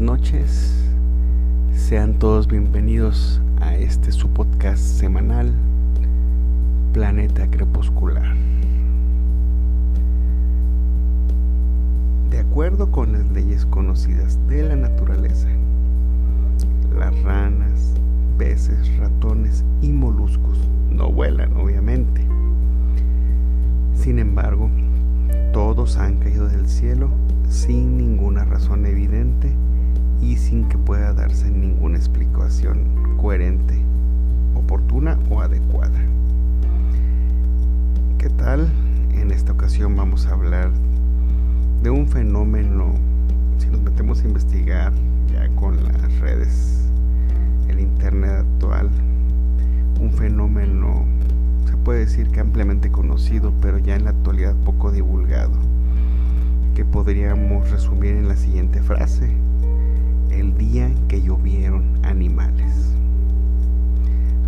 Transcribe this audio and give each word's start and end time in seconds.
noches. 0.00 0.72
Sean 1.74 2.18
todos 2.18 2.48
bienvenidos 2.48 3.38
a 3.60 3.76
este 3.76 4.12
su 4.12 4.28
podcast 4.30 4.82
semanal, 4.82 5.52
Planeta 6.94 7.46
Crepuscular. 7.50 8.34
De 12.30 12.38
acuerdo 12.38 12.90
con 12.90 13.12
las 13.12 13.30
leyes 13.32 13.66
conocidas 13.66 14.38
de 14.48 14.62
la 14.62 14.76
naturaleza, 14.76 15.48
las 16.98 17.22
ranas, 17.22 17.92
peces, 18.38 18.96
ratones 18.96 19.64
y 19.82 19.90
moluscos 19.90 20.58
no 20.90 21.12
vuelan, 21.12 21.54
obviamente. 21.58 22.22
Sin 23.94 24.18
embargo, 24.18 24.70
han 25.80 26.16
caído 26.16 26.46
del 26.46 26.68
cielo 26.68 27.08
sin 27.48 27.96
ninguna 27.96 28.44
razón 28.44 28.84
evidente 28.84 29.50
y 30.20 30.36
sin 30.36 30.68
que 30.68 30.76
pueda 30.76 31.14
darse 31.14 31.50
ninguna 31.50 31.96
explicación 31.96 33.16
coherente, 33.16 33.80
oportuna 34.54 35.18
o 35.30 35.40
adecuada. 35.40 35.98
¿Qué 38.18 38.28
tal? 38.28 38.68
En 39.14 39.30
esta 39.30 39.52
ocasión 39.52 39.96
vamos 39.96 40.26
a 40.26 40.32
hablar 40.32 40.70
de 41.82 41.88
un 41.88 42.06
fenómeno, 42.08 42.92
si 43.56 43.68
nos 43.68 43.80
metemos 43.80 44.20
a 44.20 44.26
investigar 44.26 44.92
ya 45.32 45.48
con 45.56 45.82
las 45.82 46.20
redes, 46.20 46.90
el 47.68 47.80
Internet 47.80 48.44
actual, 48.44 48.90
un 49.98 50.12
fenómeno 50.12 51.06
puede 51.80 52.00
decir 52.00 52.28
que 52.30 52.40
ampliamente 52.40 52.90
conocido, 52.90 53.52
pero 53.60 53.78
ya 53.78 53.96
en 53.96 54.04
la 54.04 54.10
actualidad 54.10 54.54
poco 54.64 54.92
divulgado 54.92 55.52
que 56.74 56.84
podríamos 56.84 57.70
resumir 57.70 58.12
en 58.12 58.28
la 58.28 58.36
siguiente 58.36 58.82
frase. 58.82 59.30
El 60.30 60.56
día 60.56 60.90
que 61.08 61.20
llovieron 61.20 61.84
animales. 62.04 62.94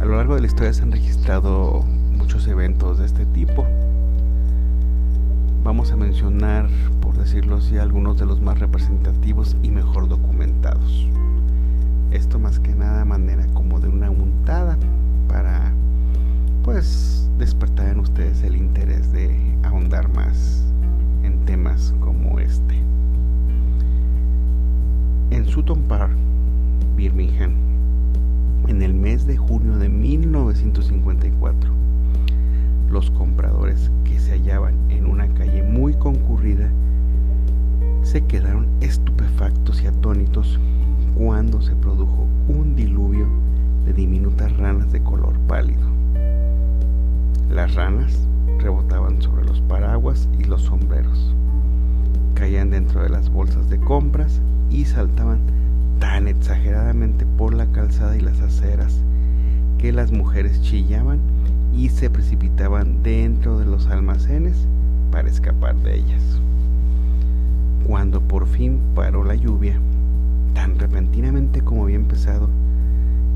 A 0.00 0.04
lo 0.04 0.16
largo 0.16 0.34
de 0.34 0.42
la 0.42 0.46
historia 0.46 0.72
se 0.72 0.82
han 0.82 0.92
registrado 0.92 1.84
muchos 2.16 2.46
eventos 2.46 2.98
de 2.98 3.06
este 3.06 3.26
tipo. 3.26 3.66
Vamos 5.64 5.92
a 5.92 5.96
mencionar, 5.96 6.68
por 7.00 7.16
decirlo 7.16 7.56
así, 7.56 7.78
algunos 7.78 8.18
de 8.18 8.26
los 8.26 8.40
más 8.40 8.58
representativos 8.58 9.56
y 9.62 9.70
mejor 9.70 10.08
documentados. 10.08 11.08
Esto 12.10 12.38
más 12.38 12.58
que 12.58 12.74
nada 12.74 13.04
manera 13.04 13.46
como 13.54 13.80
de 13.80 13.88
una 13.88 14.10
untada 14.10 14.76
para 15.28 15.72
pues 16.62 17.01
el 18.18 18.56
interés 18.56 19.10
de 19.12 19.34
ahondar 19.62 20.12
más 20.14 20.62
en 21.22 21.46
temas 21.46 21.94
como 22.00 22.38
este. 22.40 22.74
En 25.30 25.46
Sutton 25.46 25.80
Park, 25.84 26.12
Birmingham, 26.94 27.52
en 28.68 28.82
el 28.82 28.92
mes 28.92 29.26
de 29.26 29.38
junio 29.38 29.78
de 29.78 29.88
1954, 29.88 31.70
los 32.90 33.10
compradores 33.12 33.90
que 34.04 34.20
se 34.20 34.32
hallaban 34.32 34.74
en 34.90 35.06
una 35.06 35.26
calle 35.28 35.62
muy 35.62 35.94
concurrida 35.94 36.70
se 38.02 38.26
quedaron 38.26 38.66
estupefactos 38.82 39.82
y 39.82 39.86
atónitos 39.86 40.60
cuando 41.14 41.62
se 41.62 41.74
produjo 41.76 42.26
un 42.48 42.76
diluvio 42.76 43.26
de 43.86 43.94
diminutas 43.94 44.54
ranas 44.58 44.92
de 44.92 45.02
color 45.02 45.32
pálido. 45.48 45.92
Ranas 47.74 48.18
rebotaban 48.58 49.22
sobre 49.22 49.46
los 49.46 49.62
paraguas 49.62 50.28
y 50.38 50.44
los 50.44 50.62
sombreros. 50.62 51.34
Caían 52.34 52.70
dentro 52.70 53.02
de 53.02 53.08
las 53.08 53.30
bolsas 53.30 53.70
de 53.70 53.80
compras 53.80 54.42
y 54.70 54.84
saltaban 54.84 55.40
tan 55.98 56.28
exageradamente 56.28 57.24
por 57.38 57.54
la 57.54 57.66
calzada 57.72 58.16
y 58.16 58.20
las 58.20 58.40
aceras 58.40 59.00
que 59.78 59.90
las 59.90 60.12
mujeres 60.12 60.60
chillaban 60.60 61.18
y 61.74 61.88
se 61.88 62.10
precipitaban 62.10 63.02
dentro 63.02 63.58
de 63.58 63.64
los 63.64 63.86
almacenes 63.86 64.66
para 65.10 65.28
escapar 65.28 65.74
de 65.76 65.96
ellas. 65.96 66.40
Cuando 67.86 68.20
por 68.20 68.46
fin 68.46 68.80
paró 68.94 69.24
la 69.24 69.34
lluvia, 69.34 69.80
tan 70.52 70.78
repentinamente 70.78 71.62
como 71.62 71.84
había 71.84 71.96
empezado, 71.96 72.48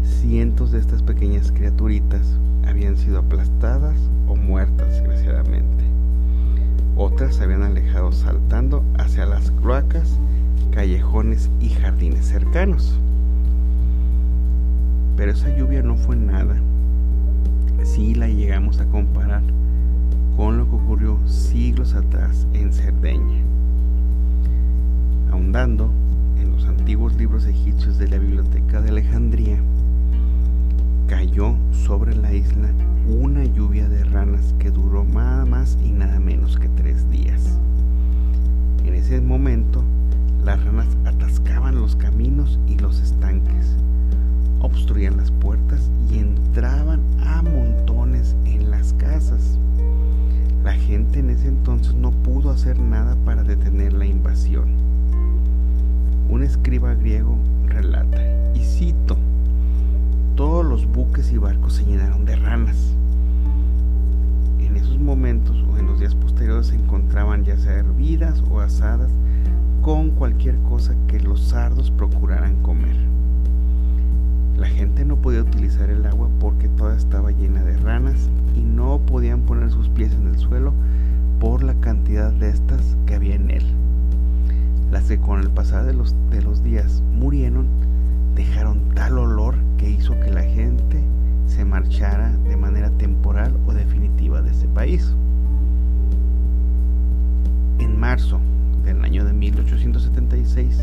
cientos 0.07 0.73
de 0.73 0.79
estas 0.79 1.03
pequeñas 1.03 1.53
criaturitas 1.53 2.27
habían 2.67 2.97
sido 2.97 3.19
aplastadas 3.19 3.97
o 4.29 4.37
muertas 4.37 4.89
desgraciadamente. 4.89 5.85
Otras 6.97 7.37
se 7.37 7.45
habían 7.45 7.63
alejado 7.63 8.13
saltando 8.13 8.83
hacia 8.99 9.27
las 9.27 9.51
cloacas, 9.51 10.19
callejones 10.71 11.51
y 11.61 11.69
jardines 11.69 12.27
cercanos. 12.27 12.99
Pero 15.17 15.33
esa 15.33 15.55
lluvia 15.57 15.83
no 15.83 15.97
fue 15.97 16.17
nada 16.17 16.57
si 17.85 18.15
la 18.15 18.29
llegamos 18.29 18.81
a 18.81 18.87
comparar 18.87 19.43
con 20.37 20.59
lo 20.59 20.69
que 20.69 20.77
ocurrió 20.77 21.19
siglos 21.27 21.95
atrás 21.95 22.47
en 22.53 22.73
Cerdeña. 22.73 23.43
Ahondando 25.31 25.91
en 26.39 26.53
los 26.53 26.67
antiguos 26.67 27.15
libros 27.17 27.47
egipcios 27.47 27.99
de 27.99 28.09
la 28.09 28.19
Biblioteca 28.19 28.81
de 28.81 28.91
Alejandría, 28.91 29.59
cayó 31.07 31.55
sobre 31.73 32.17
la 32.17 32.33
isla 32.33 32.69
una 33.09 33.45
lluvia 33.45 33.89
de 33.89 34.03
ranas 34.05 34.55
que 34.59 34.71
duró 34.71 35.05
nada 35.05 35.45
más 35.45 35.79
y 35.85 35.91
nada 35.91 36.19
menos 36.19 36.59
que 36.59 36.69
tres 36.71 37.09
días. 37.11 37.59
En 38.85 38.95
ese 38.95 39.21
momento, 39.21 39.85
las 40.45 40.63
ranas 40.65 40.89
atascaban 41.05 41.77
los 41.77 41.95
caminos 41.95 42.59
y 42.67 42.79
los 42.79 43.01
estanques, 43.01 43.77
obstruían 44.61 45.17
las 45.17 45.31
puertas 45.31 45.89
y 46.11 46.19
entraban 46.19 47.01
a 47.25 47.43
montones 47.43 48.35
en 48.45 48.71
las 48.71 48.93
casas. 48.95 49.59
La 50.65 50.73
gente 50.73 51.21
en 51.21 51.31
ese 51.31 51.49
entonces 51.49 51.95
no 51.95 52.11
pudo 52.11 52.51
hacer 52.51 52.79
nada 52.81 53.17
para 53.25 53.45
detener 53.45 53.93
la 53.93 54.07
invasión. 54.07 54.67
Un 56.29 56.43
escriba 56.43 56.95
griego 56.95 57.37
relata, 57.69 58.21
y 58.55 58.65
cito, 58.65 59.17
todos 60.37 60.67
los 60.67 60.87
buques 60.87 61.33
y 61.33 61.39
barcos 61.39 61.73
se 61.73 61.85
llenaron 61.87 62.27
de 62.27 62.37
ranas. 62.37 62.77
En 64.61 64.77
esos 64.77 64.99
momentos 64.99 65.57
o 65.73 65.79
en 65.79 65.87
los 65.87 65.99
días 65.99 66.15
posteriores 66.15 66.67
se 66.67 66.77
encontraban 66.77 67.43
ya 67.43 67.57
sea 67.57 67.73
hervidas 67.73 68.43
o 68.51 68.61
asadas 68.61 69.11
con 69.81 70.11
cualquier 70.11 70.57
cosa 70.59 70.95
que 71.09 71.21
los 71.21 71.41
sardos 71.41 71.91
procuraran 71.91 72.63
comer. 72.63 72.97
La 74.59 74.69
gente 74.69 75.07
no 75.07 75.17
podía 75.17 75.41
utilizar 75.41 75.89
el 75.89 76.05
agua 76.05 76.29
porque 76.39 76.69
toda 76.69 76.97
estaba 76.97 77.31
llena 77.31 77.63
de 77.63 77.79
ranas 77.79 78.29
y 78.55 78.61
no 78.61 78.99
podían 78.99 79.41
poner 79.41 79.71
sus 79.71 79.89
pies 79.89 80.13
en 80.13 80.29
el 80.29 80.39
suelo 80.39 80.75
por 81.41 81.63
la 81.63 81.75
cantidad 81.81 82.31
de 82.31 82.51
estas 82.51 82.95
que 83.07 83.15
había 83.15 83.37
en 83.37 83.51
él. 83.51 83.65
Las 84.91 85.05
que 85.05 85.19
con 85.19 85.41
el 85.41 85.49
pasar 85.49 85.87
de 85.87 85.95
los, 85.95 86.15
de 86.31 86.43
los 86.43 86.63
días 86.63 87.03
murieron 87.19 87.67
dejaron 88.37 88.95
tal 88.95 89.19
olor 89.19 89.57
que 89.79 89.91
hizo 89.91 90.13
que 90.21 90.31
la 90.31 90.43
gente 90.43 91.03
se 91.47 91.65
marchara 91.65 92.31
de 92.49 92.57
manera 92.57 92.91
temporal 92.91 93.57
o 93.67 93.73
definitiva 93.73 94.43
de 94.43 94.51
ese 94.51 94.69
país. 94.69 95.11
En 97.79 97.99
marzo 97.99 98.39
del 98.85 99.03
año 99.03 99.25
de 99.25 99.33
1876, 99.33 100.81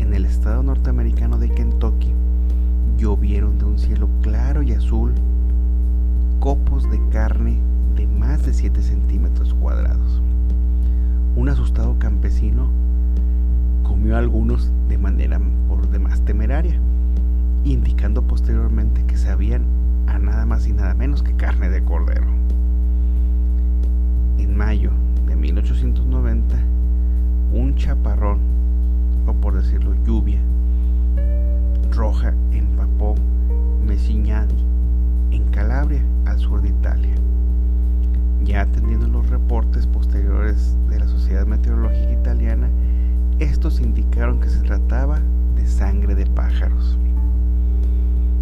en 0.00 0.12
el 0.14 0.24
estado 0.24 0.64
norteamericano 0.64 1.38
de 1.38 1.48
Kentucky, 1.48 2.12
llovieron 2.98 3.58
de 3.58 3.64
un 3.64 3.78
cielo 3.78 4.08
claro 4.22 4.62
y 4.62 4.72
azul 4.72 5.12
copos 6.40 6.90
de 6.90 7.00
carne 7.10 7.58
de 7.94 8.08
más 8.08 8.44
de 8.44 8.52
7 8.52 8.82
centímetros 8.82 9.54
cuadrados. 9.54 10.20
Un 11.36 11.48
asustado 11.48 11.98
campesino 12.00 12.68
algunos 14.12 14.70
de 14.88 14.98
manera 14.98 15.40
por 15.68 15.88
demás 15.88 16.20
temeraria, 16.20 16.78
indicando 17.64 18.22
posteriormente 18.22 19.04
que 19.06 19.16
sabían 19.16 19.62
a 20.06 20.18
nada 20.18 20.44
más 20.44 20.66
y 20.66 20.72
nada 20.72 20.94
menos 20.94 21.22
que 21.22 21.34
carne 21.34 21.70
de 21.70 21.82
cordero. 21.82 22.26
En 24.38 24.56
mayo 24.56 24.90
de 25.26 25.36
1890, 25.36 26.56
un 27.52 27.74
chaparrón, 27.76 28.40
o 29.26 29.32
por 29.32 29.54
decirlo 29.54 29.94
lluvia, 30.04 30.40
roja 31.92 32.34
empapó 32.52 33.14
Messignani 33.86 34.54
en 35.30 35.44
Calabria, 35.50 36.02
al 36.26 36.38
sur 36.38 36.60
de 36.60 36.68
Italia. 36.68 37.14
Ya 38.44 38.62
atendiendo 38.62 39.08
los 39.08 39.28
reportes 39.30 39.86
posteriores 39.86 40.76
de 40.90 40.98
la 40.98 41.08
Sociedad 41.08 41.46
Meteorológica 41.46 42.12
Italiana, 42.12 42.68
estos 43.38 43.80
indicaron 43.80 44.40
que 44.40 44.48
se 44.48 44.60
trataba 44.60 45.20
de 45.56 45.66
sangre 45.66 46.14
de 46.14 46.26
pájaros. 46.26 46.96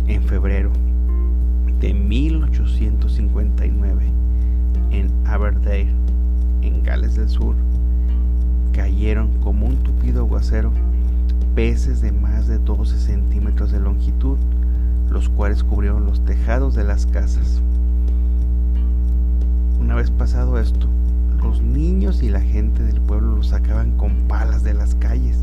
En 0.07 0.23
febrero 0.23 0.71
de 1.81 1.95
1859, 1.95 4.05
en 4.91 5.11
Aberdare, 5.27 5.89
en 6.61 6.83
Gales 6.83 7.15
del 7.15 7.29
Sur, 7.29 7.55
cayeron 8.73 9.31
como 9.41 9.67
un 9.67 9.77
tupido 9.77 10.21
aguacero 10.21 10.73
peces 11.55 12.01
de 12.01 12.13
más 12.13 12.47
de 12.47 12.59
12 12.59 12.99
centímetros 12.99 13.73
de 13.73 13.81
longitud, 13.81 14.39
los 15.11 15.29
cuales 15.29 15.63
cubrieron 15.63 16.07
los 16.07 16.25
tejados 16.25 16.75
de 16.75 16.85
las 16.85 17.07
casas. 17.07 17.61
Una 19.79 19.95
vez 19.95 20.11
pasado 20.11 20.59
esto, 20.59 20.89
los 21.43 21.61
niños 21.61 22.23
y 22.23 22.29
la 22.29 22.41
gente 22.41 22.83
del 22.83 23.01
pueblo 23.01 23.37
los 23.37 23.49
sacaban 23.49 23.97
con 23.97 24.15
palas 24.29 24.63
de 24.63 24.75
las 24.75 24.95
calles. 24.95 25.41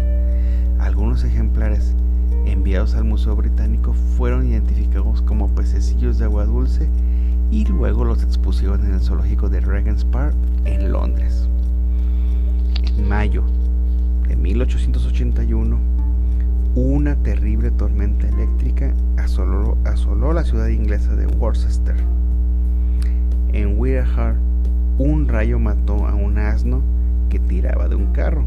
Algunos 0.79 1.23
ejemplares 1.23 1.93
enviados 2.45 2.95
al 2.95 3.03
Museo 3.03 3.35
Británico 3.35 3.93
fueron 4.17 4.47
identificados 4.47 5.21
como 5.21 5.49
pececillos 5.49 6.17
de 6.17 6.25
agua 6.25 6.45
dulce 6.45 6.87
y 7.51 7.65
luego 7.65 8.05
los 8.05 8.23
expusieron 8.23 8.85
en 8.85 8.93
el 8.93 9.01
zoológico 9.01 9.49
de 9.49 9.59
Regent's 9.59 10.05
Park 10.05 10.35
en 10.65 10.91
Londres. 10.91 11.47
En 12.97 13.07
mayo 13.07 13.43
de 14.27 14.35
1881, 14.35 15.77
una 16.75 17.15
terrible 17.15 17.71
tormenta 17.71 18.27
eléctrica 18.27 18.93
asoló, 19.17 19.77
asoló 19.85 20.33
la 20.33 20.43
ciudad 20.43 20.67
inglesa 20.67 21.15
de 21.15 21.25
Worcester. 21.27 21.95
En 23.53 23.79
Weirhard, 23.79 24.37
un 24.99 25.29
rayo 25.29 25.59
mató 25.59 26.07
a 26.07 26.13
un 26.13 26.37
asno 26.37 26.81
que 27.29 27.39
tiraba 27.39 27.87
de 27.87 27.95
un 27.95 28.07
carro. 28.07 28.43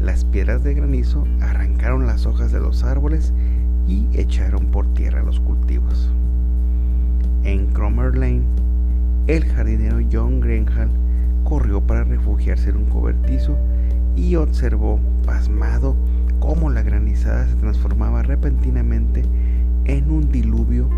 Las 0.00 0.24
piedras 0.24 0.62
de 0.62 0.72
granizo 0.72 1.26
arrancaron 1.40 2.06
las 2.06 2.26
hojas 2.26 2.52
de 2.52 2.60
los 2.60 2.84
árboles 2.84 3.32
y 3.88 4.06
echaron 4.12 4.66
por 4.66 4.86
tierra 4.94 5.24
los 5.24 5.40
cultivos. 5.40 6.12
En 7.42 7.66
Cromer 7.72 8.16
Lane, 8.16 8.42
el 9.26 9.46
jardinero 9.46 9.98
John 10.12 10.40
Greenhall 10.40 10.90
corrió 11.42 11.80
para 11.80 12.04
refugiarse 12.04 12.70
en 12.70 12.76
un 12.76 12.84
cobertizo 12.84 13.56
y 14.14 14.36
observó, 14.36 15.00
pasmado, 15.26 15.96
cómo 16.38 16.70
la 16.70 16.82
granizada 16.82 17.48
se 17.48 17.56
transformaba 17.56 18.22
repentinamente 18.22 19.24
en 19.86 20.08
un 20.08 20.30
diluvio 20.30 20.88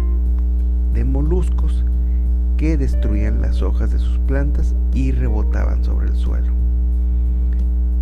de 0.93 1.05
moluscos 1.05 1.83
que 2.61 2.77
destruían 2.77 3.41
las 3.41 3.62
hojas 3.62 3.91
de 3.91 3.99
sus 3.99 4.19
plantas 4.19 4.75
y 4.93 5.12
rebotaban 5.12 5.83
sobre 5.83 6.09
el 6.09 6.15
suelo. 6.15 6.53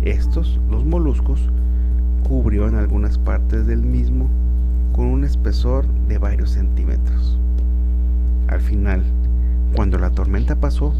Estos, 0.01 0.59
los 0.69 0.83
moluscos, 0.83 1.39
cubrió 2.27 2.67
en 2.67 2.75
algunas 2.75 3.17
partes 3.17 3.65
del 3.67 3.81
mismo 3.83 4.27
con 4.91 5.05
un 5.05 5.23
espesor 5.23 5.85
de 6.09 6.17
varios 6.17 6.49
centímetros. 6.49 7.37
Al 8.49 8.59
final, 8.59 9.01
cuando 9.77 9.97
la 9.97 10.09
tormenta 10.09 10.57
pasó, 10.57 10.93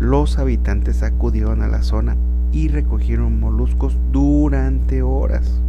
los 0.00 0.40
habitantes 0.40 1.04
acudieron 1.04 1.62
a 1.62 1.68
la 1.68 1.84
zona 1.84 2.16
y 2.50 2.66
recogieron 2.66 3.38
moluscos 3.38 3.96
durante 4.10 5.02
horas. 5.02 5.60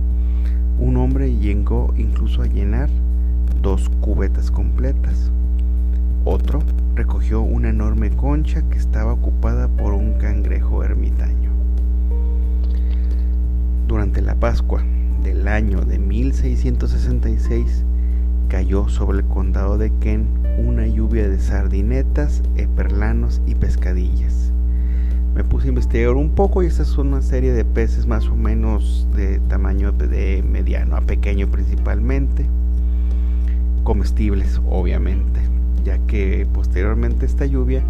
Un 0.80 0.98
hombre 0.98 1.36
llegó 1.36 1.94
incluso 1.96 2.42
a 2.42 2.48
llenar 2.48 2.90
dos 3.62 3.92
cubetas 4.02 4.50
completas. 4.50 5.30
Otro 6.28 6.64
recogió 6.96 7.42
una 7.42 7.70
enorme 7.70 8.10
concha 8.10 8.64
que 8.64 8.80
estaba 8.80 9.14
ocupada 9.14 9.68
por 9.68 9.94
un 9.94 10.14
cangrejo 10.14 10.84
ermitaño. 10.84 11.52
Durante 13.88 14.24
la 14.24 14.34
Pascua 14.34 14.84
del 15.24 15.48
año 15.48 15.82
de 15.82 16.00
1666 16.00 17.84
cayó 18.50 18.90
sobre 18.90 19.20
el 19.20 19.26
condado 19.26 19.78
de 19.78 19.92
Kent 20.00 20.28
una 20.58 20.88
lluvia 20.88 21.30
de 21.30 21.40
sardinetas, 21.40 22.42
eperlanos 22.56 23.40
y 23.46 23.54
pescadillas. 23.54 24.52
Me 25.36 25.44
puse 25.44 25.68
a 25.68 25.70
investigar 25.70 26.16
un 26.16 26.32
poco 26.32 26.64
y 26.64 26.66
esta 26.66 26.82
es 26.82 26.98
una 26.98 27.22
serie 27.22 27.54
de 27.54 27.66
peces 27.66 28.08
más 28.08 28.26
o 28.30 28.36
menos 28.36 29.08
de 29.16 29.38
tamaño 29.42 29.92
de 29.92 30.42
mediano 30.42 30.96
a 30.96 31.02
pequeño 31.02 31.48
principalmente, 31.50 32.48
comestibles 33.84 34.60
obviamente, 34.68 35.42
ya 35.86 36.00
que 36.00 36.46
posteriormente 36.52 37.26
esta 37.26 37.46
lluvia 37.46 37.84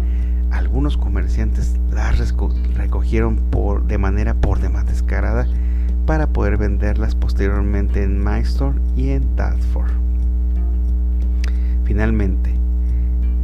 algunos 0.52 0.96
comerciantes 0.96 1.74
las 1.92 2.18
recogieron 2.74 3.36
por, 3.50 3.86
de 3.86 3.98
manera 3.98 4.34
por 4.34 4.60
demás 4.60 4.86
descarada 4.86 5.48
para 6.06 6.28
poder 6.28 6.56
venderlas 6.56 7.16
posteriormente 7.16 8.04
en 8.04 8.22
Mysore 8.22 8.78
y 8.96 9.10
en 9.10 9.34
Dartford. 9.34 9.90
Finalmente, 11.84 12.50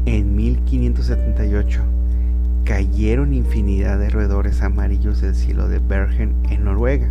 en 0.07 0.37
1578 0.37 1.81
cayeron 2.65 3.35
infinidad 3.35 3.99
de 3.99 4.11
roedores 4.11 4.63
amarillos 4.63 5.21
del 5.21 5.35
cielo 5.35 5.69
de 5.69 5.81
Bergen 5.81 6.35
en 6.51 6.65
Noruega. 6.65 7.09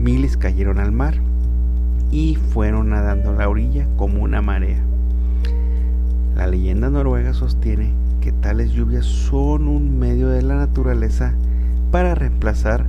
Miles 0.00 0.36
cayeron 0.36 0.80
al 0.80 0.90
mar 0.90 1.14
y 2.10 2.36
fueron 2.36 2.90
nadando 2.90 3.30
a 3.30 3.34
la 3.34 3.48
orilla 3.48 3.86
como 3.96 4.22
una 4.22 4.42
marea. 4.42 4.82
La 6.36 6.46
leyenda 6.46 6.90
noruega 6.90 7.32
sostiene 7.32 7.92
que 8.20 8.32
tales 8.32 8.72
lluvias 8.72 9.04
son 9.04 9.68
un 9.68 9.98
medio 9.98 10.28
de 10.28 10.42
la 10.42 10.56
naturaleza 10.56 11.32
para 11.90 12.14
reemplazar 12.14 12.86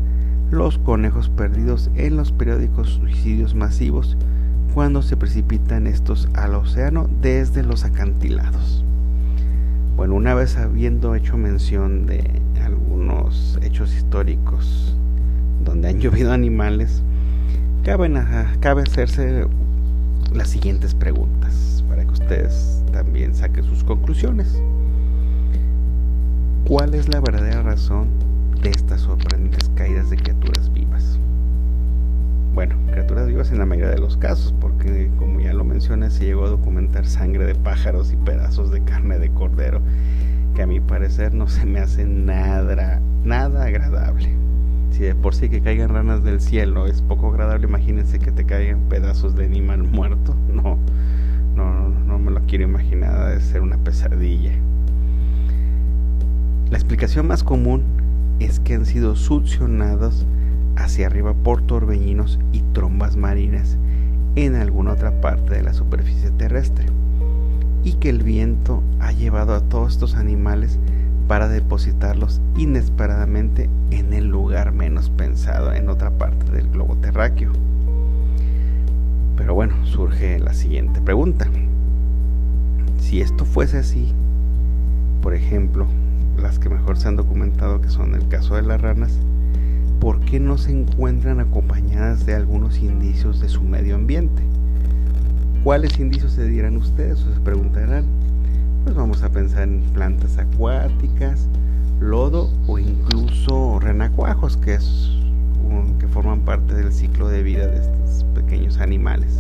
los 0.52 0.78
conejos 0.78 1.30
perdidos 1.30 1.90
en 1.96 2.16
los 2.16 2.32
periódicos 2.32 2.90
suicidios 2.90 3.54
masivos 3.54 4.18
cuando 4.74 5.02
se 5.02 5.16
precipitan 5.16 5.88
estos 5.88 6.28
al 6.34 6.56
océano 6.56 7.10
desde 7.22 7.64
los 7.64 7.86
acantilados. 7.86 8.84
Bueno, 9.96 10.16
una 10.16 10.34
vez 10.34 10.58
habiendo 10.58 11.16
hecho 11.16 11.38
mención 11.38 12.06
de 12.06 12.42
algunos 12.64 13.58
hechos 13.62 13.96
históricos 13.96 14.96
donde 15.64 15.90
han 15.90 16.00
llovido 16.02 16.34
animales, 16.34 17.02
cabe, 17.84 18.82
hacerse 18.82 19.46
las 20.34 20.50
siguientes 20.50 20.96
preguntas 20.96 21.84
para 21.88 22.04
que 22.04 22.12
ustedes 22.12 22.84
también 22.96 23.36
saquen 23.36 23.66
sus 23.66 23.84
conclusiones. 23.84 24.58
¿Cuál 26.66 26.96
es 26.96 27.10
la 27.10 27.20
verdadera 27.20 27.62
razón 27.62 28.08
de 28.64 28.70
estas 28.70 29.02
sorprendentes 29.02 29.70
caídas 29.76 30.10
de 30.10 30.16
criaturas 30.16 30.72
vivas? 30.74 31.20
bueno, 32.54 32.78
criaturas 32.90 33.28
vivas 33.28 33.52
en 33.52 33.60
la 33.60 33.66
mayoría 33.66 33.92
de 33.92 34.00
los 34.00 34.16
casos, 34.16 34.56
porque 34.62 35.10
como 35.20 35.42
ya 35.42 35.52
lo 35.52 35.66
mencioné, 35.66 36.10
se 36.10 36.24
llegó 36.24 36.46
a 36.46 36.50
documentar 36.50 37.06
sangre 37.06 37.46
de 37.46 37.54
pájaros 37.54 38.14
y 38.14 38.16
pedazos 38.16 38.72
de 38.72 38.82
carne 38.82 39.20
de 39.20 39.30
cordero, 39.30 39.82
que 40.56 40.62
a 40.62 40.66
mi 40.66 40.80
parecer 40.80 41.34
no 41.34 41.50
se 41.50 41.66
me 41.66 41.82
hace 41.82 42.06
nada, 42.06 43.02
nada 43.26 43.66
agradable. 43.66 44.34
Si 44.92 45.04
de 45.04 45.16
por 45.16 45.36
sí 45.36 45.50
que 45.50 45.60
caigan 45.60 45.90
ranas 45.90 46.24
del 46.24 46.40
cielo 46.40 46.88
es 46.88 47.02
poco 47.02 47.28
agradable, 47.28 47.68
imagínense 47.68 48.20
que 48.20 48.32
te 48.32 48.46
caigan 48.46 48.88
pedazos 48.88 49.36
de 49.36 49.44
animal 49.44 49.84
muerto. 49.84 50.34
No, 50.54 50.78
no, 51.56 51.90
no 51.90 52.20
me 52.20 52.32
lo 52.32 52.42
quiero 52.42 52.64
imaginar, 52.64 53.34
de 53.34 53.42
ser 53.42 53.62
una 53.62 53.78
pesadilla. 53.78 54.54
La 56.70 56.78
explicación 56.78 57.28
más 57.28 57.44
común 57.44 57.84
es 58.40 58.60
que 58.60 58.74
han 58.74 58.86
sido 58.86 59.16
succionados 59.16 60.26
hacia 60.76 61.08
arriba 61.08 61.34
por 61.34 61.62
torbellinos 61.62 62.40
y 62.52 62.62
trombas 62.74 63.16
marinas 63.16 63.78
en 64.36 64.56
alguna 64.56 64.94
otra 64.94 65.22
parte 65.22 65.56
de 65.56 65.64
la 65.64 65.74
superficie 65.74 66.32
terrestre 66.32 66.86
y 67.84 67.94
que 67.94 68.10
el 68.10 68.24
viento 68.24 68.84
ha 69.00 69.12
llevado 69.12 69.54
a 69.54 69.62
todos 69.62 69.94
estos 69.94 70.16
animales 70.16 70.80
para 71.28 71.48
depositarlos 71.48 72.42
inesperadamente 72.58 73.70
en 73.92 74.14
el 74.14 74.28
lugar 74.28 74.72
menos 74.72 75.10
pensado 75.10 75.72
en 75.74 75.90
otra 75.90 76.12
parte 76.12 76.52
del 76.52 76.70
globo 76.70 76.96
terráqueo. 76.98 77.52
Pero 79.46 79.54
bueno, 79.54 79.76
surge 79.86 80.40
la 80.40 80.56
siguiente 80.56 81.00
pregunta. 81.02 81.48
Si 82.98 83.22
esto 83.22 83.46
fuese 83.46 83.78
así, 83.78 84.12
por 85.22 85.36
ejemplo, 85.36 85.86
las 86.42 86.58
que 86.58 86.68
mejor 86.68 86.98
se 86.98 87.10
han 87.10 87.16
documentado 87.16 87.80
que 87.80 87.90
son 87.90 88.16
el 88.16 88.28
caso 88.28 88.56
de 88.56 88.64
las 88.64 88.82
ranas, 88.82 89.20
¿por 90.00 90.20
qué 90.22 90.40
no 90.40 90.58
se 90.58 90.72
encuentran 90.72 91.40
acompañadas 91.40 92.26
de 92.26 92.34
algunos 92.34 92.80
indicios 92.80 93.40
de 93.40 93.48
su 93.48 93.62
medio 93.62 93.94
ambiente? 93.94 94.42
¿Cuáles 95.64 96.00
indicios 96.00 96.32
se 96.32 96.48
dirán 96.48 96.76
ustedes 96.78 97.22
o 97.22 97.32
se 97.32 97.40
preguntarán? 97.42 98.06
Pues 98.84 98.96
vamos 98.96 99.22
a 99.22 99.30
pensar 99.30 99.62
en 99.62 99.82
plantas 99.94 100.40
acuáticas, 100.40 101.48
lodo 102.00 102.50
o 102.66 102.80
incluso 102.80 103.78
renacuajos, 103.80 104.58
que, 104.58 104.74
es 104.74 105.12
que 106.00 106.08
forman 106.08 106.42
parte 106.42 106.74
del 106.74 106.92
ciclo 106.92 107.28
de 107.28 107.44
vida 107.44 107.68
de 107.68 107.78
estos 107.78 108.24
pequeños 108.36 108.80
animales. 108.80 109.40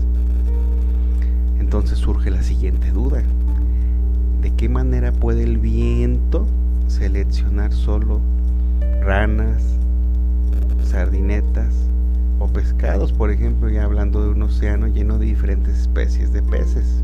Entonces 1.60 1.98
surge 1.98 2.31
la 2.31 2.43
siguiente 2.43 2.91
duda. 2.91 3.22
¿De 4.41 4.51
qué 4.55 4.69
manera 4.69 5.12
puede 5.12 5.43
el 5.43 5.57
viento 5.57 6.45
seleccionar 6.88 7.74
solo 7.74 8.22
ranas, 9.01 9.63
sardinetas 10.84 11.74
o 12.39 12.48
pescados, 12.48 13.13
por 13.13 13.31
ejemplo, 13.31 13.69
ya 13.69 13.84
hablando 13.84 14.24
de 14.24 14.29
un 14.29 14.41
océano 14.41 14.88
lleno 14.88 15.17
de 15.17 15.25
diferentes 15.25 15.79
especies 15.79 16.34
de 16.34 16.41
peces. 16.41 17.01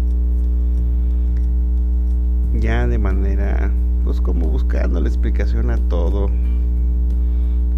Ya 2.54 2.88
de 2.88 2.98
manera, 2.98 3.72
pues 4.04 4.20
como 4.20 4.48
buscando 4.48 5.00
la 5.00 5.08
explicación 5.08 5.70
a 5.70 5.78
todo, 5.78 6.30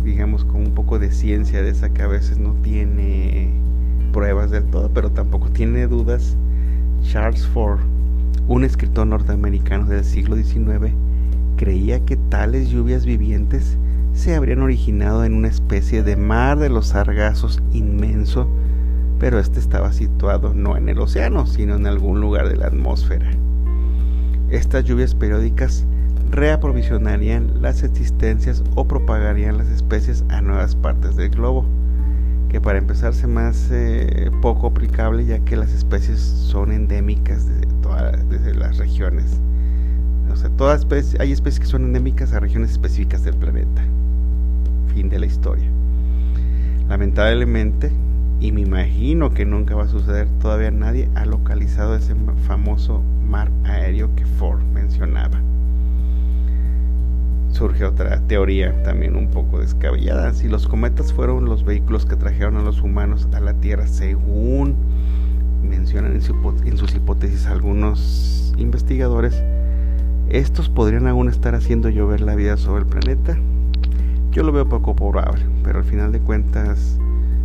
digamos 0.04 0.44
con 0.46 0.58
un 0.58 0.72
poco 0.74 1.00
de 1.00 1.12
ciencia 1.12 1.62
de 1.62 1.70
esa 1.70 1.90
que 1.94 2.02
a 2.02 2.08
veces 2.08 2.38
no 2.38 2.54
tiene 2.62 3.52
pruebas 4.12 4.52
del 4.52 4.66
todo, 4.66 4.90
pero 4.94 5.12
tampoco 5.12 5.50
tiene 5.50 5.88
dudas, 5.88 6.36
Charles 7.04 7.46
Ford, 7.48 7.80
un 8.48 8.64
escritor 8.64 9.08
norteamericano 9.08 9.86
del 9.86 10.04
siglo 10.04 10.36
XIX, 10.36 10.94
creía 11.58 12.06
que 12.06 12.18
tales 12.18 12.70
lluvias 12.70 13.06
vivientes 13.06 13.78
se 14.14 14.36
habrían 14.36 14.62
originado 14.62 15.26
en 15.26 15.34
una 15.34 15.48
especie 15.48 16.04
de 16.04 16.16
mar 16.16 16.60
de 16.60 16.70
los 16.70 16.88
sargazos 16.88 17.62
inmenso, 17.74 18.48
pero 19.20 19.40
este 19.40 19.60
estaba 19.60 19.92
situado 19.92 20.54
no 20.54 20.78
en 20.78 20.90
el 20.90 21.00
océano, 21.00 21.48
sino 21.48 21.76
en 21.76 21.88
algún 21.88 22.22
lugar 22.22 22.50
de 22.50 22.58
la 22.58 22.68
atmósfera. 22.68 23.32
Estas 24.50 24.84
lluvias 24.84 25.16
periódicas 25.16 25.86
reaprovisionarían 26.34 27.62
las 27.62 27.84
existencias 27.84 28.64
o 28.74 28.86
propagarían 28.86 29.60
las 29.60 29.68
especies 29.68 30.26
a 30.30 30.42
nuevas 30.42 30.76
partes 30.76 31.16
del 31.16 31.30
globo, 31.30 31.64
que 32.50 32.60
para 32.60 32.80
empezar 32.80 33.14
se 33.14 33.28
más 33.28 33.72
poco 34.42 34.68
aplicable 34.68 35.26
ya 35.26 35.40
que 35.40 35.56
las 35.56 35.72
especies 35.72 36.20
son 36.20 36.72
endémicas 36.72 37.48
de 37.48 37.68
todas 37.84 38.18
las 38.56 38.78
regiones. 38.78 39.40
O 40.32 40.36
sea, 40.36 40.50
hay 41.20 41.32
especies 41.32 41.60
que 41.60 41.68
son 41.68 41.84
endémicas 41.84 42.34
a 42.34 42.40
regiones 42.40 42.72
específicas 42.72 43.24
del 43.24 43.36
planeta. 43.36 43.84
Fin 44.94 45.10
de 45.10 45.20
la 45.20 45.28
historia. 45.28 45.70
Lamentablemente, 46.90 47.92
y 48.40 48.52
me 48.52 48.62
imagino 48.62 49.36
que 49.36 49.46
nunca 49.46 49.76
va 49.76 49.84
a 49.84 49.88
suceder, 49.88 50.28
todavía 50.42 50.72
nadie 50.72 51.10
ha 51.14 51.26
localizado 51.26 51.96
ese 51.96 52.16
famoso 52.48 53.04
mar 53.30 53.52
aéreo 53.66 54.16
que 54.16 54.26
Ford 54.26 54.64
mencionaba 54.74 55.40
surge 57.54 57.86
otra 57.86 58.20
teoría 58.28 58.82
también 58.84 59.16
un 59.16 59.30
poco 59.30 59.60
descabellada. 59.60 60.34
Si 60.34 60.48
los 60.48 60.68
cometas 60.68 61.14
fueron 61.14 61.46
los 61.46 61.64
vehículos 61.64 62.06
que 62.06 62.16
trajeron 62.16 62.58
a 62.58 62.62
los 62.62 62.82
humanos 62.82 63.28
a 63.34 63.40
la 63.40 63.54
Tierra, 63.54 63.88
según 63.88 64.76
mencionan 65.64 66.14
en, 66.14 66.22
sus 66.78 66.96
hipótesis 66.96 67.46
algunos 67.46 68.54
investigadores, 68.58 69.42
estos 70.30 70.68
podrían 70.68 71.08
aún 71.08 71.30
estar 71.30 71.56
haciendo 71.56 71.90
llover 71.90 72.22
la 72.22 72.36
vida 72.36 72.58
sobre 72.58 72.82
el 72.82 72.88
planeta. 72.88 73.38
Yo 74.32 74.44
lo 74.44 74.52
veo 74.52 74.68
poco 74.68 74.96
probable, 74.96 75.46
pero 75.64 75.80
al 75.80 75.86
final 75.86 76.12
de 76.12 76.20
cuentas 76.20 76.98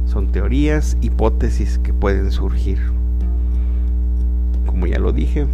son 0.06 0.32
teorías, 0.32 0.96
hipótesis 1.02 1.78
que 1.78 1.92
pueden 1.92 2.32
surgir. 2.32 2.78
Como 4.64 4.86
ya 4.86 4.98
lo 4.98 5.12
dije, 5.12 5.46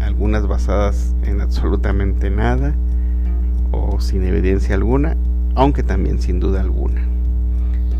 algunas 0.00 0.46
basadas 0.46 1.14
en 1.24 1.40
absolutamente 1.40 2.28
nada 2.28 2.74
o 3.72 4.00
sin 4.00 4.24
evidencia 4.24 4.74
alguna, 4.74 5.16
aunque 5.54 5.82
también 5.82 6.20
sin 6.20 6.38
duda 6.38 6.60
alguna. 6.60 7.02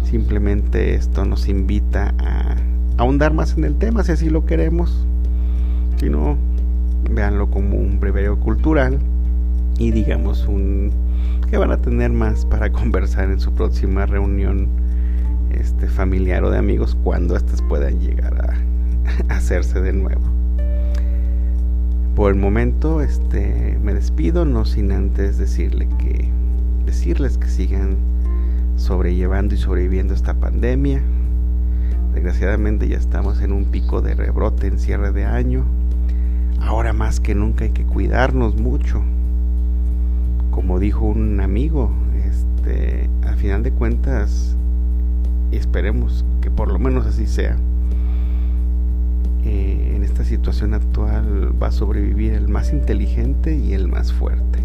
Simplemente 0.04 0.94
esto 0.94 1.24
nos 1.24 1.48
invita 1.48 2.14
a 2.18 2.56
ahondar 2.98 3.32
más 3.32 3.56
en 3.56 3.64
el 3.64 3.74
tema 3.76 4.04
si 4.04 4.12
así 4.12 4.30
lo 4.30 4.46
queremos. 4.46 5.06
Si 5.96 6.08
no, 6.08 6.36
véanlo 7.10 7.50
como 7.50 7.76
un 7.76 7.98
brevario 7.98 8.38
cultural 8.38 8.98
y 9.78 9.90
digamos 9.90 10.46
un 10.46 10.90
que 11.48 11.58
van 11.58 11.70
a 11.70 11.76
tener 11.76 12.10
más 12.10 12.46
para 12.46 12.70
conversar 12.72 13.30
en 13.30 13.40
su 13.40 13.52
próxima 13.52 14.06
reunión 14.06 14.68
este 15.50 15.86
familiar 15.86 16.44
o 16.44 16.50
de 16.50 16.58
amigos 16.58 16.96
cuando 17.04 17.36
éstas 17.36 17.60
puedan 17.62 18.00
llegar 18.00 18.34
a 19.28 19.34
hacerse 19.34 19.80
de 19.80 19.92
nuevo. 19.92 20.41
Por 22.14 22.30
el 22.30 22.38
momento, 22.38 23.00
este, 23.00 23.78
me 23.82 23.94
despido, 23.94 24.44
no 24.44 24.66
sin 24.66 24.92
antes 24.92 25.38
decirle 25.38 25.88
que, 25.98 26.28
decirles 26.84 27.38
que 27.38 27.48
sigan 27.48 27.96
sobrellevando 28.76 29.54
y 29.54 29.58
sobreviviendo 29.58 30.12
esta 30.12 30.34
pandemia. 30.34 31.00
Desgraciadamente 32.12 32.86
ya 32.86 32.98
estamos 32.98 33.40
en 33.40 33.52
un 33.52 33.64
pico 33.64 34.02
de 34.02 34.14
rebrote 34.14 34.66
en 34.66 34.78
cierre 34.78 35.10
de 35.12 35.24
año. 35.24 35.64
Ahora 36.60 36.92
más 36.92 37.18
que 37.18 37.34
nunca 37.34 37.64
hay 37.64 37.70
que 37.70 37.84
cuidarnos 37.84 38.56
mucho. 38.60 39.00
Como 40.50 40.78
dijo 40.78 41.06
un 41.06 41.40
amigo, 41.40 41.90
este, 42.26 43.08
al 43.26 43.36
final 43.36 43.62
de 43.62 43.72
cuentas, 43.72 44.54
esperemos 45.50 46.26
que 46.42 46.50
por 46.50 46.70
lo 46.70 46.78
menos 46.78 47.06
así 47.06 47.26
sea 47.26 47.56
eh, 49.44 49.81
esta 50.22 50.36
situación 50.36 50.72
actual 50.74 51.52
va 51.60 51.66
a 51.66 51.72
sobrevivir 51.72 52.34
el 52.34 52.48
más 52.48 52.72
inteligente 52.72 53.56
y 53.56 53.72
el 53.72 53.88
más 53.88 54.12
fuerte. 54.12 54.60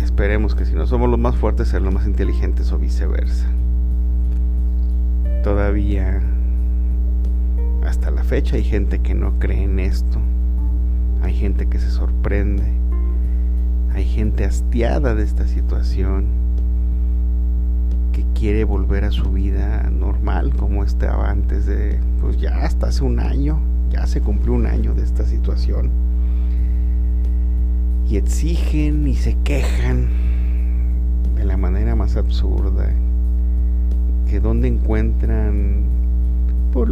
Esperemos 0.00 0.54
que 0.54 0.64
si 0.64 0.74
no 0.74 0.86
somos 0.86 1.10
los 1.10 1.18
más 1.18 1.34
fuertes, 1.34 1.68
ser 1.68 1.82
los 1.82 1.92
más 1.92 2.06
inteligentes 2.06 2.70
o 2.70 2.78
viceversa. 2.78 3.46
Todavía, 5.42 6.22
hasta 7.84 8.12
la 8.12 8.22
fecha, 8.22 8.54
hay 8.54 8.64
gente 8.64 9.00
que 9.00 9.14
no 9.14 9.40
cree 9.40 9.64
en 9.64 9.80
esto. 9.80 10.20
Hay 11.22 11.34
gente 11.34 11.66
que 11.66 11.80
se 11.80 11.90
sorprende. 11.90 12.62
Hay 13.94 14.04
gente 14.04 14.44
hastiada 14.44 15.16
de 15.16 15.24
esta 15.24 15.48
situación 15.48 16.41
quiere 18.42 18.64
volver 18.64 19.04
a 19.04 19.12
su 19.12 19.30
vida 19.30 19.88
normal 19.88 20.50
como 20.56 20.82
estaba 20.82 21.30
antes 21.30 21.64
de, 21.64 22.00
pues 22.20 22.38
ya 22.38 22.64
hasta 22.64 22.88
hace 22.88 23.04
un 23.04 23.20
año, 23.20 23.60
ya 23.88 24.04
se 24.08 24.20
cumplió 24.20 24.54
un 24.54 24.66
año 24.66 24.94
de 24.94 25.04
esta 25.04 25.24
situación. 25.24 25.90
Y 28.10 28.16
exigen 28.16 29.06
y 29.06 29.14
se 29.14 29.36
quejan 29.44 30.08
de 31.36 31.44
la 31.44 31.56
manera 31.56 31.94
más 31.94 32.16
absurda, 32.16 32.90
que 34.28 34.40
donde 34.40 34.66
encuentran, 34.66 35.84
por 36.72 36.88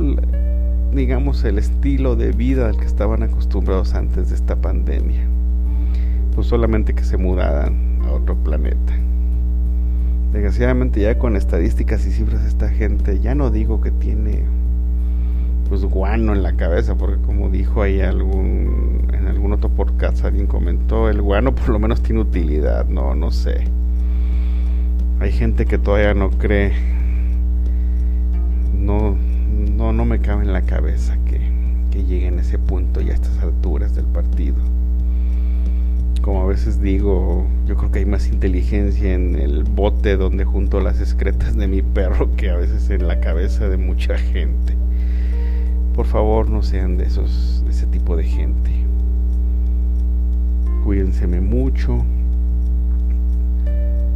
digamos, 0.95 1.43
el 1.43 1.59
estilo 1.59 2.15
de 2.15 2.31
vida 2.31 2.69
al 2.69 2.77
que 2.77 2.87
estaban 2.87 3.25
acostumbrados 3.25 3.95
antes 3.95 4.29
de 4.29 4.37
esta 4.37 4.55
pandemia. 4.55 5.27
Pues 6.33 6.47
solamente 6.47 6.95
que 6.95 7.03
se 7.03 7.17
mudaran 7.17 8.03
a 8.07 8.13
otro 8.13 8.37
planeta. 8.37 8.95
Desgraciadamente 10.33 11.01
ya 11.01 11.19
con 11.19 11.35
estadísticas 11.35 12.07
y 12.07 12.13
cifras 12.13 12.45
esta 12.45 12.69
gente, 12.69 13.19
ya 13.19 13.35
no 13.35 13.51
digo 13.51 13.81
que 13.81 13.91
tiene 13.91 14.45
pues 15.69 15.85
guano 15.85 16.33
en 16.33 16.43
la 16.43 16.57
cabeza, 16.57 16.97
porque 16.97 17.21
como 17.23 17.49
dijo 17.51 17.83
ahí 17.83 18.01
algún 18.01 19.09
en 19.13 19.27
algún 19.27 19.53
otro 19.53 19.71
podcast 19.71 20.25
alguien 20.25 20.47
comentó, 20.47 21.09
el 21.09 21.21
guano 21.21 21.55
por 21.55 21.69
lo 21.69 21.79
menos 21.79 22.03
tiene 22.03 22.21
utilidad, 22.21 22.87
no 22.87 23.15
no 23.15 23.31
sé. 23.31 23.65
Hay 25.21 25.33
gente 25.33 25.67
que 25.67 25.79
todavía 25.79 26.15
no 26.15 26.31
cree 26.31 26.73
no 28.77 29.17
no 29.77 29.93
no 29.93 30.05
me 30.05 30.21
cabe 30.21 30.45
en 30.45 30.53
la 30.53 30.63
cabeza 30.63 31.17
que 31.27 31.41
que 31.91 32.05
lleguen 32.05 32.39
a 32.39 32.43
ese 32.43 32.59
punto 32.59 33.01
y 33.01 33.11
a 33.11 33.15
estas 33.15 33.43
veces 36.51 36.81
digo, 36.83 37.47
yo 37.65 37.77
creo 37.77 37.93
que 37.93 38.01
hay 38.01 38.07
más 38.07 38.27
inteligencia 38.27 39.15
en 39.15 39.37
el 39.37 39.63
bote 39.63 40.17
donde 40.17 40.45
junto 40.45 40.81
las 40.81 41.01
excretas 41.01 41.57
de 41.57 41.69
mi 41.69 41.81
perro 41.81 42.35
que 42.35 42.51
a 42.51 42.57
veces 42.57 42.91
en 42.91 43.07
la 43.07 43.21
cabeza 43.21 43.69
de 43.69 43.77
mucha 43.77 44.19
gente. 44.19 44.75
Por 45.95 46.07
favor, 46.07 46.51
no 46.51 46.65
sean 46.65 46.97
de 46.97 47.05
esos 47.05 47.63
de 47.65 47.71
ese 47.71 47.87
tipo 47.87 48.17
de 48.17 48.25
gente. 48.25 48.71
Cuídenseme 50.83 51.41
mucho. 51.41 52.05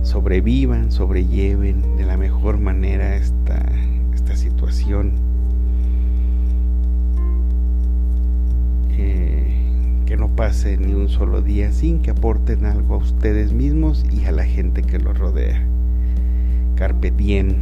Sobrevivan, 0.03 0.91
sobrelleven 0.91 1.97
de 1.97 2.05
la 2.05 2.17
mejor 2.17 2.59
manera 2.59 3.15
esta 3.15 3.65
esta 4.13 4.35
situación. 4.35 5.13
Pase 10.37 10.77
ni 10.77 10.95
un 10.95 11.09
solo 11.09 11.43
día 11.43 11.71
sin 11.71 12.01
que 12.01 12.11
aporten 12.11 12.65
algo 12.65 12.95
a 12.95 12.99
ustedes 12.99 13.53
mismos 13.53 14.05
y 14.11 14.25
a 14.25 14.33
la 14.33 14.45
gente 14.45 14.83
que 14.83 14.99
los 14.99 15.17
rodea. 15.17 15.63
Carpe 16.77 17.13
diem, 17.13 17.55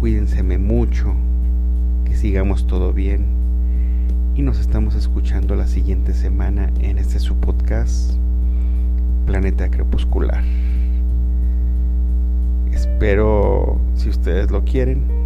cuídenseme 0.00 0.56
mucho, 0.56 1.12
que 2.06 2.16
sigamos 2.16 2.66
todo 2.66 2.92
bien 2.92 3.26
y 4.34 4.42
nos 4.42 4.58
estamos 4.58 4.94
escuchando 4.94 5.54
la 5.54 5.66
siguiente 5.66 6.14
semana 6.14 6.70
en 6.80 6.96
este 6.96 7.18
su 7.18 7.36
podcast 7.36 8.12
Planeta 9.26 9.70
Crepuscular. 9.70 10.42
Espero, 12.72 13.78
si 13.96 14.08
ustedes 14.08 14.50
lo 14.50 14.64
quieren, 14.64 15.19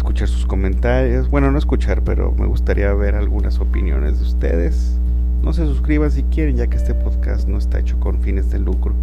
escuchar 0.00 0.28
sus 0.28 0.46
comentarios. 0.46 1.28
Bueno, 1.28 1.50
no 1.50 1.58
escuchar, 1.58 2.02
pero 2.02 2.32
me 2.32 2.46
gustaría 2.46 2.90
ver 2.94 3.14
algunas 3.16 3.60
opiniones 3.60 4.18
de 4.18 4.24
ustedes. 4.24 4.98
No 5.42 5.52
se 5.52 5.66
suscriban 5.66 6.10
si 6.10 6.22
quieren, 6.22 6.56
ya 6.56 6.68
que 6.68 6.78
este 6.78 6.94
podcast 6.94 7.46
no 7.46 7.58
está 7.58 7.80
hecho 7.80 8.00
con 8.00 8.18
fines 8.22 8.50
de 8.50 8.60
lucro. 8.60 8.94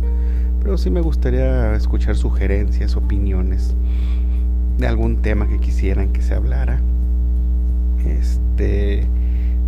Pero 0.59 0.75
sí 0.75 0.89
me 0.89 1.01
gustaría 1.01 1.75
escuchar 1.75 2.15
sugerencias, 2.15 2.95
opiniones 2.95 3.75
de 4.79 4.87
algún 4.87 5.17
tema 5.17 5.47
que 5.47 5.59
quisieran 5.59 6.13
que 6.13 6.23
se 6.23 6.33
hablara. 6.33 6.81
Este 8.03 9.05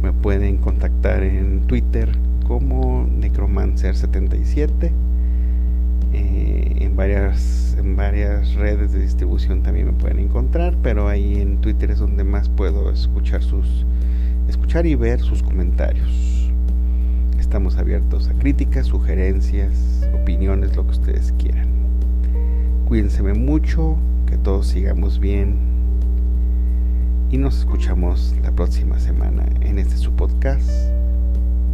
me 0.02 0.12
pueden 0.14 0.58
contactar 0.58 1.22
en 1.22 1.62
Twitter 1.68 2.10
como 2.48 3.06
Necromancer77 3.06 4.90
Eh, 6.14 6.78
en, 6.80 6.96
varias, 6.96 7.76
en 7.78 7.96
varias 7.96 8.54
redes 8.56 8.92
de 8.94 9.02
distribución 9.02 9.62
también 9.64 9.88
me 9.88 9.94
pueden 9.94 10.20
encontrar, 10.20 10.76
pero 10.82 11.08
ahí 11.08 11.40
en 11.40 11.62
Twitter 11.62 11.92
es 11.92 12.00
donde 12.00 12.24
más 12.24 12.50
puedo 12.50 12.92
escuchar 12.92 13.44
sus 13.44 13.86
escuchar 14.48 14.86
y 14.86 14.96
ver 14.96 15.20
sus 15.20 15.44
comentarios. 15.44 16.52
Estamos 17.40 17.78
abiertos 17.78 18.28
a 18.28 18.34
críticas, 18.34 18.88
sugerencias, 18.88 20.08
opiniones, 20.14 20.76
lo 20.76 20.86
que 20.86 20.92
ustedes 20.92 21.34
quieran. 21.38 21.68
Cuídense 22.88 23.22
mucho, 23.22 23.98
que 24.26 24.38
todos 24.38 24.68
sigamos 24.68 25.20
bien 25.20 25.56
y 27.32 27.38
nos 27.38 27.60
escuchamos 27.60 28.36
la 28.44 28.52
próxima 28.52 29.00
semana 29.00 29.46
en 29.62 29.78
este 29.78 29.98
su 29.98 30.12
podcast 30.14 30.70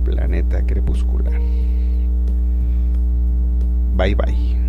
Planeta 0.04 0.66
Crepuscular. 0.66 1.40
Bye 3.96 4.14
bye. 4.14 4.65